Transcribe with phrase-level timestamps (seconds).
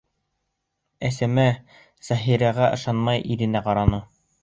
[1.09, 1.45] —Әсмә,
[2.09, 4.05] Заһирға ышанмай, иренә ҡараны.